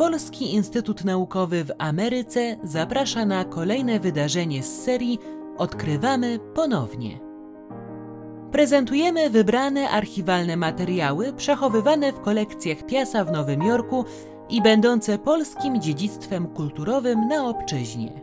[0.00, 5.18] Polski Instytut Naukowy w Ameryce zaprasza na kolejne wydarzenie z serii
[5.58, 7.20] Odkrywamy ponownie.
[8.52, 14.04] Prezentujemy wybrane archiwalne materiały przechowywane w kolekcjach Piasa w Nowym Jorku
[14.48, 18.20] i będące polskim dziedzictwem kulturowym na obczyźnie.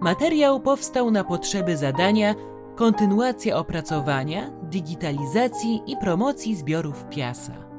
[0.00, 2.34] Materiał powstał na potrzeby zadania
[2.76, 7.73] kontynuacja opracowania, digitalizacji i promocji zbiorów Piasa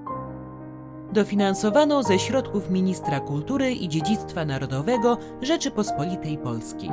[1.15, 6.89] dofinansowano ze środków Ministra Kultury i Dziedzictwa Narodowego Rzeczypospolitej Polskiej.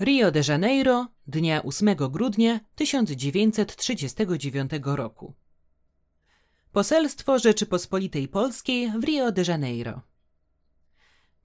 [0.00, 5.34] Rio de Janeiro, dnia 8 grudnia 1939 roku.
[6.72, 10.00] Poselstwo Rzeczypospolitej Polskiej w Rio de Janeiro.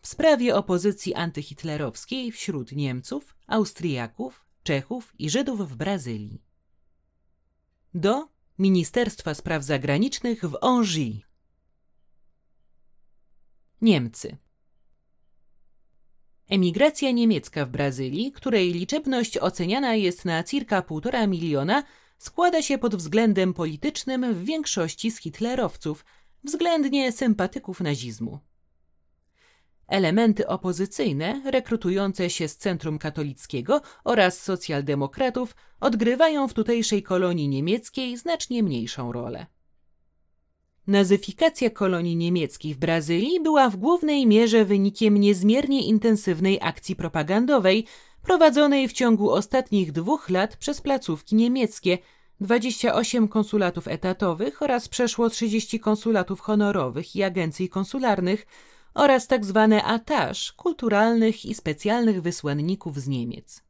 [0.02, 6.41] W sprawie opozycji antyhitlerowskiej wśród Niemców, Austriaków, Czechów i Żydów w Brazylii.
[7.94, 8.28] Do
[8.59, 11.25] Ministerstwa Spraw Zagranicznych w Angers.
[13.81, 14.38] Niemcy.
[16.50, 21.84] Emigracja niemiecka w Brazylii, której liczebność oceniana jest na circa 1,5 miliona,
[22.17, 26.06] składa się pod względem politycznym w większości z hitlerowców,
[26.44, 28.40] względnie sympatyków nazizmu.
[29.90, 38.64] Elementy opozycyjne, rekrutujące się z centrum katolickiego oraz socjaldemokratów, odgrywają w tutejszej kolonii niemieckiej znacznie
[38.64, 39.46] mniejszą rolę.
[40.88, 47.86] Nazyfikacja kolonii niemieckiej w Brazylii była w głównej mierze wynikiem niezmiernie intensywnej akcji propagandowej
[48.22, 51.98] prowadzonej w ciągu ostatnich dwóch lat przez placówki niemieckie,
[52.42, 58.46] 28 konsulatów etatowych oraz przeszło 30 konsulatów honorowych i agencji konsularnych,
[59.00, 59.67] oraz tzw.
[59.72, 63.64] Tak atasz kulturalnych i specjalnych wysłanników z Niemiec.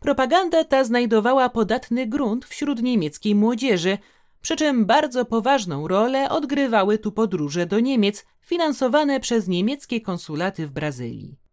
[0.00, 3.98] Propaganda ta znajdowała podatny grunt wśród niemieckiej młodzieży,
[4.40, 10.70] przy czym bardzo poważną rolę odgrywały tu podróże do Niemiec finansowane przez niemieckie konsulaty w
[10.70, 11.43] Brazylii.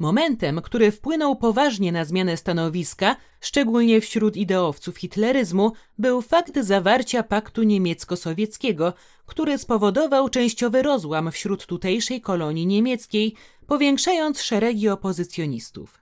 [0.00, 7.62] Momentem, który wpłynął poważnie na zmianę stanowiska, szczególnie wśród ideowców hitleryzmu, był fakt zawarcia paktu
[7.62, 8.92] niemiecko-sowieckiego,
[9.26, 13.34] który spowodował częściowy rozłam wśród tutejszej kolonii niemieckiej,
[13.66, 16.00] powiększając szeregi opozycjonistów.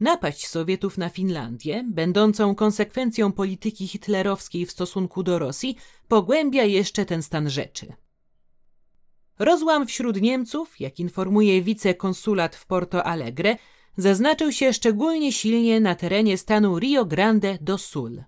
[0.00, 5.76] Napaść Sowietów na Finlandię, będącą konsekwencją polityki hitlerowskiej w stosunku do Rosji,
[6.08, 7.92] pogłębia jeszcze ten stan rzeczy.
[9.38, 13.56] Rozłam wśród Niemców, jak informuje wicekonsulat w Porto Alegre,
[13.96, 18.22] zaznaczył się szczególnie silnie na terenie stanu Rio Grande do Sul.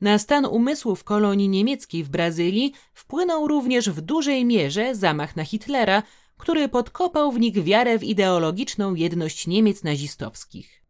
[0.00, 6.02] Na stan umysłów kolonii niemieckiej w Brazylii wpłynął również w dużej mierze zamach na Hitlera,
[6.36, 10.84] który podkopał w nich wiarę w ideologiczną jedność Niemiec nazistowskich.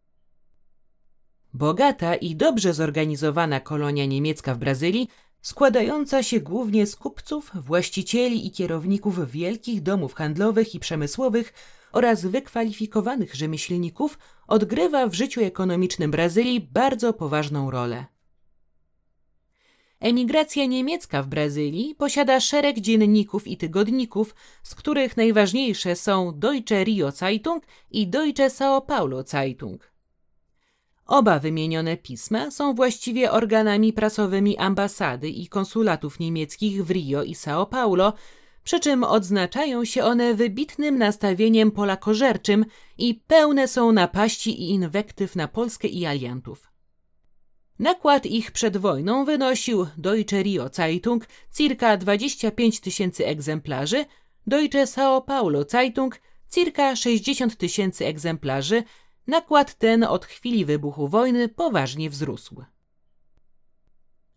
[1.55, 5.09] Bogata i dobrze zorganizowana kolonia niemiecka w Brazylii
[5.45, 11.53] składająca się głównie z kupców, właścicieli i kierowników wielkich domów handlowych i przemysłowych
[11.93, 14.19] oraz wykwalifikowanych rzemieślników,
[14.49, 18.05] odgrywa w życiu ekonomicznym Brazylii bardzo poważną rolę.
[20.01, 27.11] Emigracja niemiecka w Brazylii posiada szereg dzienników i tygodników, z których najważniejsze są Deutsche Rio
[27.11, 29.94] Zeitung i Deutsche Sao Paulo Zeitung.
[31.07, 37.67] Oba wymienione pisma są właściwie organami prasowymi ambasady i konsulatów niemieckich w Rio i São
[37.67, 38.13] Paulo,
[38.65, 42.65] przy czym odznaczają się one wybitnym nastawieniem polakożerczym
[42.99, 46.71] i pełne są napaści i inwektyw na Polskę i aliantów.
[47.79, 54.05] Nakład ich przed wojną wynosił Deutsche Rio Zeitung circa 25 tysięcy egzemplarzy,
[54.47, 56.21] Deutsche São Paulo Zeitung
[56.51, 58.83] circa 60 tysięcy egzemplarzy,
[59.27, 62.65] nakład ten od chwili wybuchu wojny poważnie wzrósł.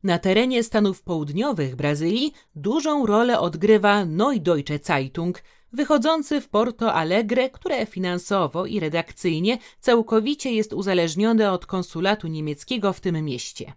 [0.03, 5.43] Na terenie Stanów Południowych Brazylii dużą rolę odgrywa Neudeutsche Zeitung,
[5.73, 12.99] wychodzący w Porto Alegre, które finansowo i redakcyjnie całkowicie jest uzależnione od konsulatu niemieckiego w
[12.99, 13.73] tym mieście.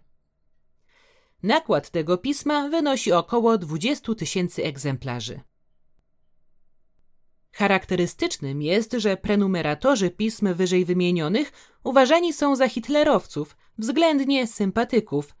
[1.43, 5.41] Nakład tego pisma wynosi około 20 tysięcy egzemplarzy.
[7.51, 11.51] Charakterystycznym jest, że prenumeratorzy pism wyżej wymienionych
[11.83, 15.35] uważani są za hitlerowców, względnie sympatyków.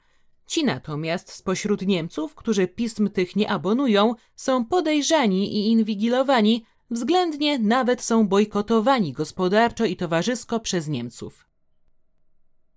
[0.45, 8.01] Ci natomiast spośród Niemców, którzy pism tych nie abonują, są podejrzani i inwigilowani, względnie nawet
[8.01, 11.45] są bojkotowani gospodarczo i towarzysko przez Niemców.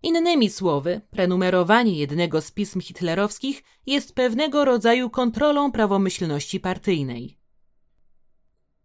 [0.03, 7.44] Innymi słowy, prenumerowanie jednego z pism hitlerowskich jest pewnego rodzaju kontrolą prawomyślności partyjnej.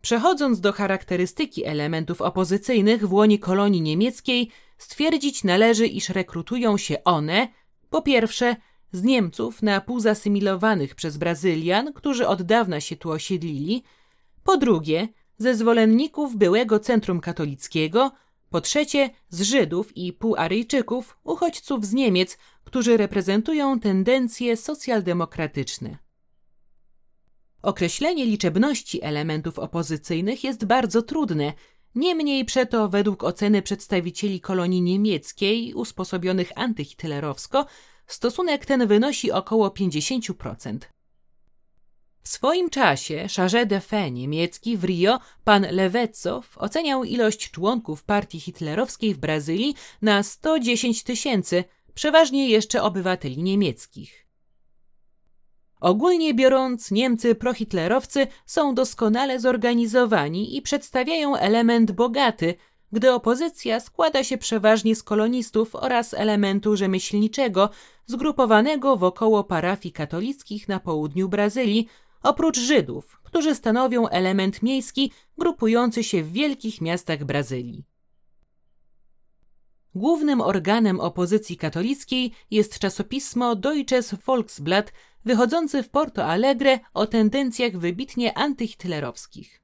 [0.01, 7.47] Przechodząc do charakterystyki elementów opozycyjnych w łonie kolonii niemieckiej, stwierdzić należy, iż rekrutują się one,
[7.89, 8.55] po pierwsze,
[8.91, 13.83] z Niemców na pół zasymilowanych przez Brazylian, którzy od dawna się tu osiedlili,
[14.43, 15.07] po drugie,
[15.37, 18.11] ze zwolenników byłego centrum katolickiego,
[18.49, 25.97] po trzecie, z Żydów i półaryjczyków, uchodźców z Niemiec, którzy reprezentują tendencje socjaldemokratyczne.
[27.61, 31.53] Określenie liczebności elementów opozycyjnych jest bardzo trudne,
[31.95, 37.65] niemniej przeto według oceny przedstawicieli kolonii niemieckiej usposobionych antyhitlerowsko
[38.07, 40.77] stosunek ten wynosi około 50%.
[42.21, 48.39] W swoim czasie Chargé de Fe niemiecki w Rio pan Lewecow oceniał ilość członków partii
[48.39, 51.63] hitlerowskiej w Brazylii na 110 tysięcy,
[51.93, 54.28] przeważnie jeszcze obywateli niemieckich.
[55.79, 62.55] Ogólnie biorąc, Niemcy prohitlerowcy są doskonale zorganizowani i przedstawiają element bogaty,
[62.91, 67.69] gdy opozycja składa się przeważnie z kolonistów oraz elementu rzemieślniczego
[68.05, 71.87] zgrupowanego wokoło parafii katolickich na południu Brazylii,
[72.23, 77.85] oprócz Żydów, którzy stanowią element miejski grupujący się w wielkich miastach Brazylii.
[79.95, 84.93] Głównym organem opozycji katolickiej jest czasopismo Deutsches Volksblatt,
[85.25, 89.61] wychodzący w Porto Alegre o tendencjach wybitnie antyhitlerowskich.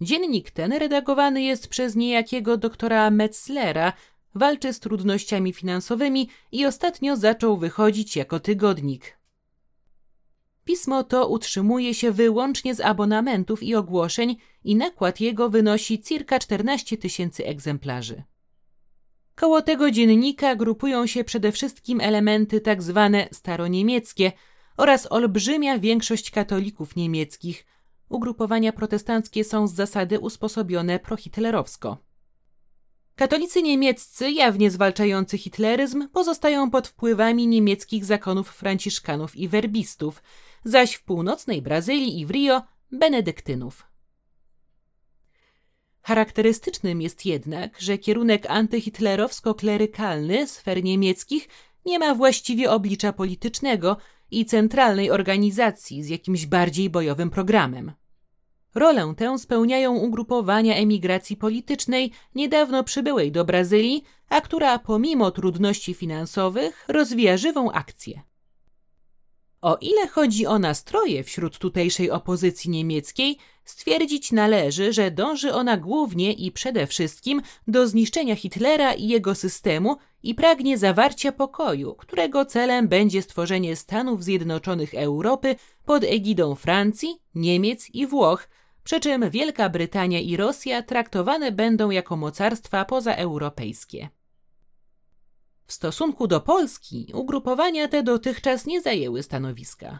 [0.00, 3.92] Dziennik ten redagowany jest przez niejakiego doktora Metzlera,
[4.34, 9.18] walczy z trudnościami finansowymi i ostatnio zaczął wychodzić jako tygodnik.
[10.64, 16.96] Pismo to utrzymuje się wyłącznie z abonamentów i ogłoszeń i nakład jego wynosi circa 14
[16.96, 18.22] tysięcy egzemplarzy.
[19.36, 24.32] Koło tego dziennika grupują się przede wszystkim elementy tak zwane staroniemieckie
[24.76, 27.66] oraz olbrzymia większość katolików niemieckich.
[28.08, 31.98] Ugrupowania protestanckie są z zasady usposobione prohitlerowsko.
[33.16, 40.22] Katolicy niemieccy, jawnie zwalczający hitleryzm, pozostają pod wpływami niemieckich zakonów franciszkanów i werbistów,
[40.64, 42.62] zaś w północnej Brazylii i w Rio
[42.92, 43.95] benedyktynów.
[46.06, 51.48] Charakterystycznym jest jednak, że kierunek antyhitlerowsko-klerykalny sfer niemieckich
[51.86, 53.96] nie ma właściwie oblicza politycznego
[54.30, 57.92] i centralnej organizacji z jakimś bardziej bojowym programem.
[58.74, 66.84] Rolę tę spełniają ugrupowania emigracji politycznej niedawno przybyłej do Brazylii, a która pomimo trudności finansowych
[66.88, 68.22] rozwija żywą akcję.
[69.60, 76.32] O ile chodzi o nastroje wśród tutejszej opozycji niemieckiej, stwierdzić należy, że dąży ona głównie
[76.32, 82.88] i przede wszystkim do zniszczenia Hitlera i jego systemu i pragnie zawarcia pokoju, którego celem
[82.88, 88.48] będzie stworzenie Stanów Zjednoczonych Europy pod egidą Francji, Niemiec i Włoch,
[88.84, 94.08] przy czym Wielka Brytania i Rosja traktowane będą jako mocarstwa pozaeuropejskie.
[95.66, 99.98] W stosunku do Polski ugrupowania te dotychczas nie zajęły stanowiska.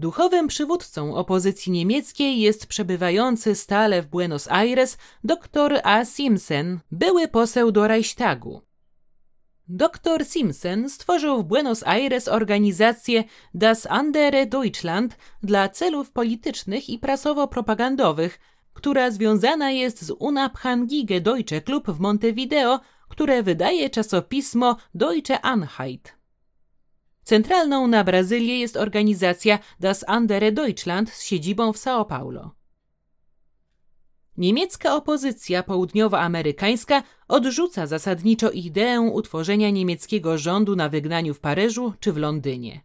[0.00, 6.04] Duchowym przywódcą opozycji niemieckiej jest przebywający stale w Buenos Aires dr A.
[6.04, 8.62] Simpson, były poseł do Reichstagu.
[9.68, 13.24] Dr Simpson stworzył w Buenos Aires organizację
[13.54, 18.38] Das andere Deutschland dla celów politycznych i prasowo-propagandowych,
[18.72, 26.19] która związana jest z Unabhängige Deutsche Klub w Montevideo, które wydaje czasopismo Deutsche Einheit.
[27.30, 32.50] Centralną na Brazylię jest organizacja Das andere Deutschland z siedzibą w São Paulo.
[34.36, 42.16] Niemiecka opozycja południowoamerykańska odrzuca zasadniczo ideę utworzenia niemieckiego rządu na wygnaniu w Paryżu czy w
[42.16, 42.80] Londynie.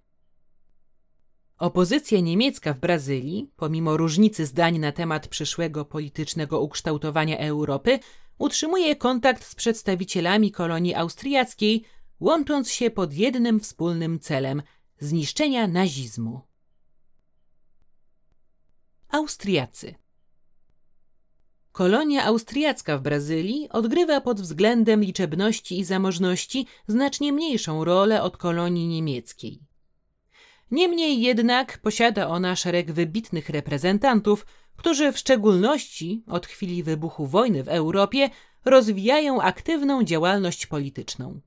[1.58, 8.00] Opozycja niemiecka w Brazylii, pomimo różnicy zdań na temat przyszłego politycznego ukształtowania Europy,
[8.38, 11.86] utrzymuje kontakt z przedstawicielami kolonii austriackiej,
[12.20, 14.62] łącząc się pod jednym wspólnym celem
[15.00, 16.42] zniszczenia nazizmu.
[19.10, 19.96] Austriacy
[21.72, 28.88] Kolonia austriacka w Brazylii odgrywa pod względem liczebności i zamożności znacznie mniejszą rolę od kolonii
[28.88, 29.60] niemieckiej.
[30.72, 34.46] Niemniej jednak posiada ona szereg wybitnych reprezentantów,
[34.76, 38.30] którzy w szczególności od chwili wybuchu wojny w Europie
[38.66, 41.42] rozwijają aktywną działalność polityczną.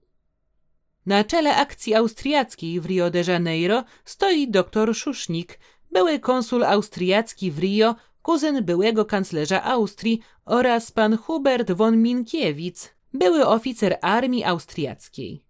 [1.09, 5.59] Na czele akcji austriackiej w Rio de Janeiro stoi dr Szusznik,
[5.93, 12.79] były konsul austriacki w Rio, kuzyn byłego kanclerza Austrii oraz pan Hubert von Minkiewicz,
[13.15, 15.45] były oficer armii austriackiej.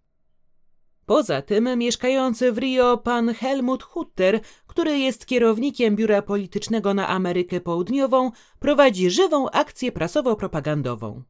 [1.07, 7.61] Poza tym mieszkający w Rio pan Helmut Hutter, który jest kierownikiem biura politycznego na Amerykę
[7.61, 11.23] Południową, prowadzi żywą akcję prasowo-propagandową.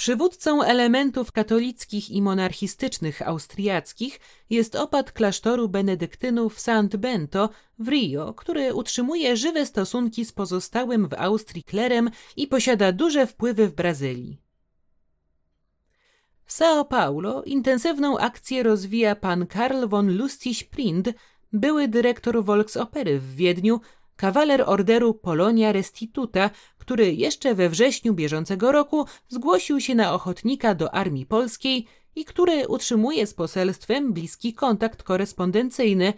[0.00, 6.96] Przywódcą elementów katolickich i monarchistycznych austriackich jest opat klasztoru benedyktynów St.
[6.98, 13.26] Bento w Rio, który utrzymuje żywe stosunki z pozostałym w Austrii klerem i posiada duże
[13.26, 14.40] wpływy w Brazylii.
[16.44, 21.12] W São Paulo intensywną akcję rozwija pan Karl von Lustig-Prind,
[21.52, 23.80] były dyrektor Volksopery w Wiedniu,
[24.20, 30.94] kawaler orderu Polonia Restituta, który jeszcze we wrześniu bieżącego roku zgłosił się na ochotnika do
[30.94, 31.86] armii polskiej
[32.16, 36.12] i który utrzymuje z poselstwem bliski kontakt korespondencyjny.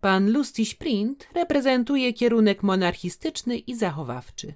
[0.00, 4.54] Pan Lustig-Prind reprezentuje kierunek monarchistyczny i zachowawczy.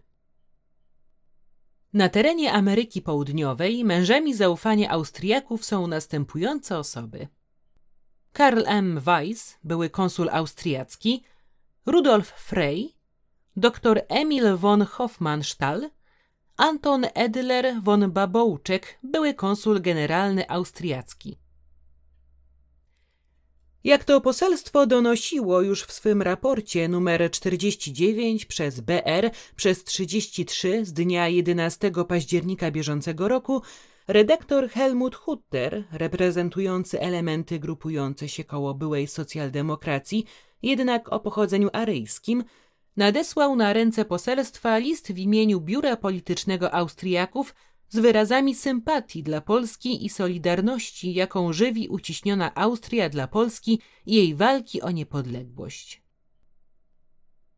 [1.93, 7.29] Na terenie Ameryki Południowej mężami zaufania Austriaków są następujące osoby.
[8.33, 9.01] Karl M.
[9.01, 11.23] Weiss, były konsul austriacki,
[11.87, 12.95] Rudolf Frey,
[13.57, 15.91] dr Emil von Hofmannsthal,
[16.57, 21.39] Anton Edler von Babouczek, były konsul generalny austriacki.
[23.85, 30.93] Jak to poselstwo donosiło już w swym raporcie numer 49 przez BR przez 33 z
[30.93, 33.63] dnia 11 października bieżącego roku,
[34.09, 40.27] redaktor Helmut Hutter, reprezentujący elementy grupujące się koło byłej socjaldemokracji,
[40.63, 42.45] jednak o pochodzeniu aryjskim,
[42.97, 47.55] nadesłał na ręce poselstwa list w imieniu Biura Politycznego Austriaków
[47.89, 54.35] z wyrazami sympatii dla Polski i solidarności, jaką żywi uciśniona Austria dla Polski i jej
[54.35, 56.03] walki o niepodległość.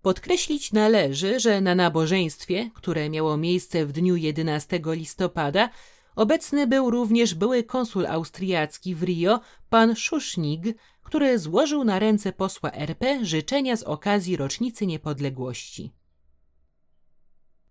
[0.03, 5.69] Podkreślić należy, że na nabożeństwie, które miało miejsce w dniu 11 listopada,
[6.17, 10.63] obecny był również były konsul austriacki w Rio, pan Szusznig,
[11.05, 15.93] który złożył na ręce posła RP życzenia z okazji rocznicy niepodległości.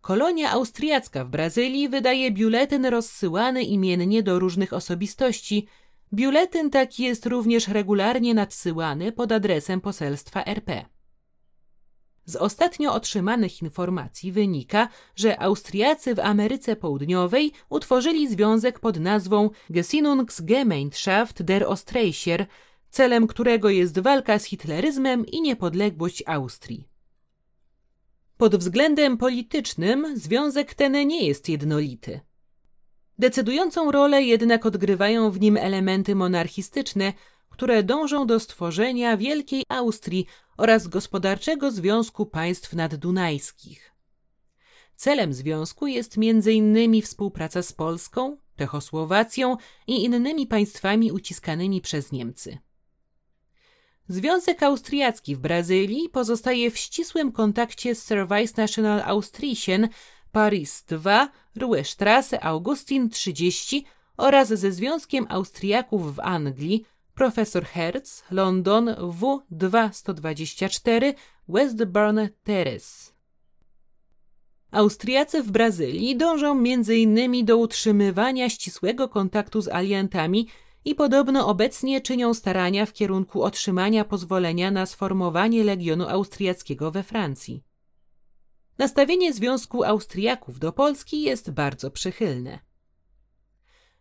[0.02, 5.68] Kolonia austriacka w Brazylii wydaje biuletyn rozsyłany imiennie do różnych osobistości.
[6.14, 10.86] Biuletyn taki jest również regularnie nadsyłany pod adresem poselstwa RP.
[12.26, 21.44] Z ostatnio otrzymanych informacji wynika, że Austriacy w Ameryce Południowej utworzyli związek pod nazwą Gesinnungsgemeinschaft
[21.44, 22.46] der Ostreicher,
[22.94, 26.88] celem którego jest walka z hitleryzmem i niepodległość Austrii.
[28.38, 32.20] Pod względem politycznym związek ten nie jest jednolity.
[33.20, 37.14] Decydującą rolę jednak odgrywają w nim elementy monarchistyczne,
[37.50, 40.26] które dążą do stworzenia Wielkiej Austrii
[40.58, 43.92] oraz gospodarczego związku państw naddunajskich.
[44.96, 47.02] Celem związku jest m.in.
[47.02, 49.58] współpraca z Polską, Czechosłowacją
[49.88, 52.58] i innymi państwami uciskanymi przez Niemcy.
[54.08, 59.88] Związek Austriacki w Brazylii pozostaje w ścisłym kontakcie z Service National Austrischen
[60.32, 63.86] Paris 2, Ruhestrasse Augustin 30
[64.18, 71.14] oraz ze Związkiem Austriaków w Anglii Profesor Hertz, London W2124
[71.48, 73.14] Westbourne Terrace.
[74.72, 77.46] Austriacy w Brazylii dążą m.in.
[77.46, 80.48] do utrzymywania ścisłego kontaktu z aliantami
[80.86, 87.64] i podobno obecnie czynią starania w kierunku otrzymania pozwolenia na sformowanie legionu austriackiego we Francji.
[88.78, 92.60] Nastawienie Związku Austriaków do Polski jest bardzo przychylne.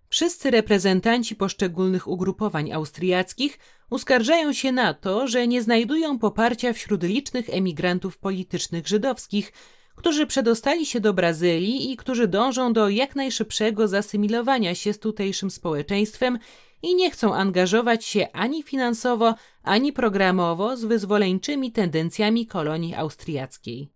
[0.09, 3.59] Wszyscy reprezentanci poszczególnych ugrupowań austriackich
[3.91, 9.53] uskarżają się na to, że nie znajdują poparcia wśród licznych emigrantów politycznych żydowskich,
[9.97, 15.51] którzy przedostali się do Brazylii i którzy dążą do jak najszybszego zasymilowania się z tutejszym
[15.51, 16.39] społeczeństwem
[16.83, 23.93] i nie chcą angażować się ani finansowo, ani programowo z wyzwoleńczymi tendencjami kolonii austriackiej.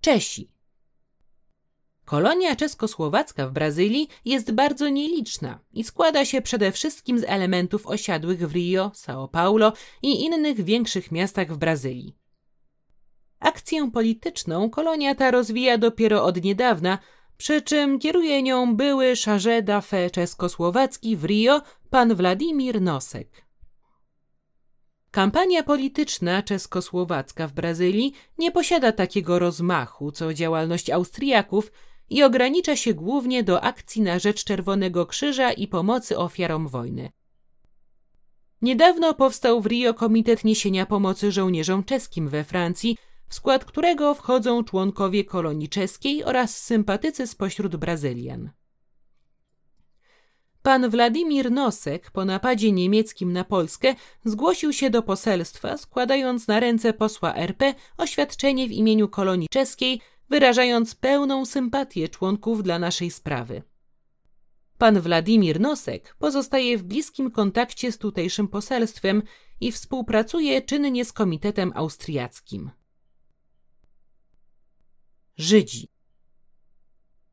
[0.00, 0.50] Czesi
[2.04, 8.48] Kolonia czeskosłowacka w Brazylii jest bardzo nieliczna i składa się przede wszystkim z elementów osiadłych
[8.48, 12.16] w Rio, São Paulo i innych większych miastach w Brazylii.
[13.40, 16.98] Akcję polityczną kolonia ta rozwija dopiero od niedawna,
[17.40, 23.46] przy czym kieruje nią były charge d'affaires czeskosłowacki w Rio pan Władimir Nosek.
[25.10, 31.72] Kampania polityczna czeskosłowacka w Brazylii nie posiada takiego rozmachu co działalność Austriaków
[32.10, 37.10] i ogranicza się głównie do akcji na rzecz Czerwonego Krzyża i pomocy ofiarom wojny.
[38.62, 42.96] Niedawno powstał w Rio Komitet Niesienia Pomocy Żołnierzom Czeskim we Francji,
[43.30, 48.50] w skład którego wchodzą członkowie kolonii czeskiej oraz sympatycy spośród Brazylian.
[50.62, 53.94] Pan Władimir Nosek po napadzie niemieckim na Polskę
[54.24, 60.94] zgłosił się do poselstwa, składając na ręce posła RP oświadczenie w imieniu kolonii czeskiej, wyrażając
[60.94, 63.62] pełną sympatię członków dla naszej sprawy.
[64.78, 69.22] Pan Władimir Nosek pozostaje w bliskim kontakcie z tutejszym poselstwem
[69.60, 72.70] i współpracuje czynnie z Komitetem Austriackim.
[75.36, 75.88] Żydzi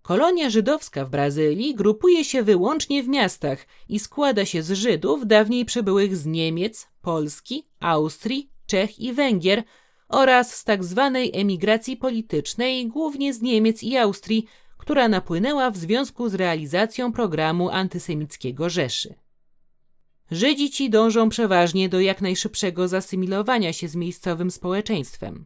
[0.01, 5.65] Kolonia żydowska w Brazylii grupuje się wyłącznie w miastach i składa się z Żydów dawniej
[5.65, 9.63] przybyłych z Niemiec, Polski, Austrii, Czech i Węgier
[10.09, 14.45] oraz z tak zwanej emigracji politycznej, głównie z Niemiec i Austrii,
[14.77, 19.15] która napłynęła w związku z realizacją programu antysemickiego Rzeszy.
[20.31, 25.45] Żydzi ci dążą przeważnie do jak najszybszego zasymilowania się z miejscowym społeczeństwem.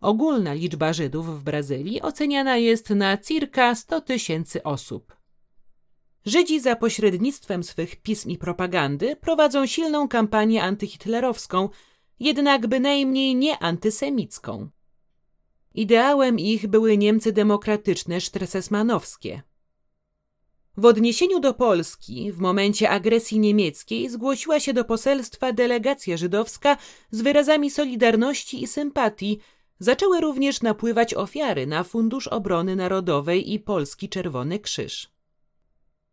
[0.00, 5.16] Ogólna liczba Żydów w Brazylii oceniana jest na circa 100 tysięcy osób.
[6.24, 11.68] Żydzi za pośrednictwem swych pism i propagandy prowadzą silną kampanię antyhitlerowską,
[12.20, 14.68] jednak bynajmniej nie antysemicką.
[15.74, 19.42] Ideałem ich były Niemcy demokratyczne sztresesmanowskie.
[20.76, 26.76] W odniesieniu do Polski, w momencie agresji niemieckiej, zgłosiła się do poselstwa delegacja żydowska
[27.10, 29.38] z wyrazami solidarności i sympatii.
[29.78, 35.10] Zaczęły również napływać ofiary na Fundusz Obrony Narodowej i Polski Czerwony Krzyż.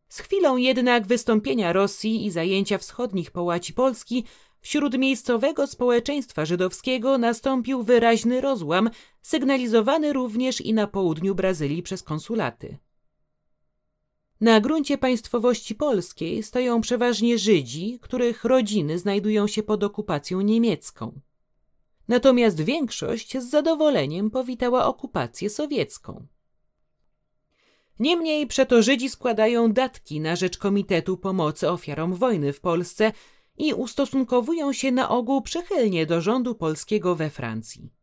[0.09, 4.25] Z chwilą jednak wystąpienia Rosji i zajęcia wschodnich połaci Polski
[4.63, 8.89] Wśród miejscowego społeczeństwa żydowskiego nastąpił wyraźny rozłam,
[9.21, 12.77] sygnalizowany również i na południu Brazylii przez konsulaty.
[14.41, 21.19] Na gruncie państwowości polskiej stoją przeważnie Żydzi, których rodziny znajdują się pod okupacją niemiecką.
[22.07, 26.27] Natomiast większość z zadowoleniem powitała okupację sowiecką.
[27.99, 33.11] Niemniej przeto Żydzi składają datki na rzecz Komitetu Pomocy Ofiarom Wojny w Polsce
[33.57, 37.93] i ustosunkowują się na ogół przychylnie do rządu polskiego we Francji.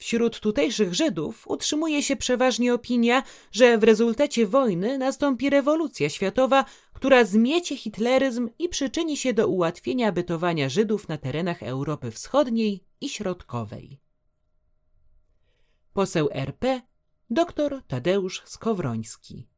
[0.00, 7.24] Wśród tutejszych Żydów utrzymuje się przeważnie opinia, że w rezultacie wojny nastąpi rewolucja światowa, która
[7.24, 14.00] zmiecie hitleryzm i przyczyni się do ułatwienia bytowania Żydów na terenach Europy Wschodniej i Środkowej.
[15.92, 16.82] Poseł RP
[17.30, 19.48] dr Tadeusz Skowroński